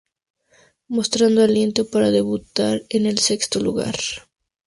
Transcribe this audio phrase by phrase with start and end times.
[0.95, 3.95] Mostrando aliento para debutar en el sexto lugar.